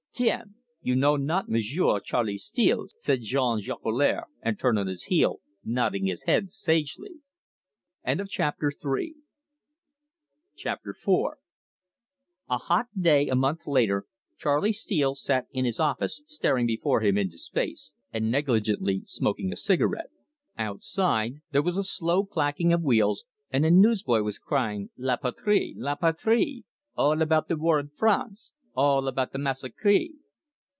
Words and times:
"Tiens! 0.13 0.51
you 0.81 0.95
know 0.95 1.15
not 1.15 1.47
M'sieu' 1.49 1.99
Charley 2.03 2.37
Steele," 2.37 2.85
said 2.99 3.21
Jean 3.21 3.59
Jolicoeur, 3.61 4.25
and 4.41 4.59
turned 4.59 4.77
on 4.77 4.87
his 4.87 5.03
heel, 5.03 5.39
nodding 5.63 6.05
his 6.05 6.23
head 6.23 6.51
sagely. 6.51 7.21
CHAPTER 8.05 8.67
IV. 8.67 8.73
CHARLEY 8.79 9.15
MAKES 9.15 10.63
A 10.63 10.75
DISCOVERY 10.85 11.37
A 12.49 12.57
hot 12.57 12.87
day 12.99 13.29
a 13.29 13.35
month 13.35 13.65
later 13.65 14.05
Charley 14.37 14.73
Steele 14.73 15.15
sat 15.15 15.47
in 15.53 15.63
his 15.65 15.79
office 15.79 16.21
staring 16.27 16.67
before 16.67 16.99
him 17.01 17.17
into 17.17 17.37
space, 17.37 17.93
and 18.11 18.29
negligently 18.29 19.01
smoking 19.05 19.51
a 19.51 19.55
cigarette. 19.55 20.11
Outside 20.57 21.35
there 21.51 21.63
was 21.63 21.77
a 21.77 21.83
slow 21.85 22.25
clacking 22.25 22.73
of 22.73 22.83
wheels, 22.83 23.23
and 23.49 23.65
a 23.65 23.71
newsboy 23.71 24.21
was 24.21 24.37
crying 24.37 24.89
"La 24.97 25.15
Patrie! 25.15 25.73
La 25.77 25.95
Patrie! 25.95 26.65
All 26.95 27.21
about 27.23 27.47
the 27.47 27.55
War 27.57 27.79
in 27.79 27.87
France! 27.89 28.53
All 28.73 29.09
about 29.09 29.33
the 29.33 29.37
massacree!" 29.37 30.13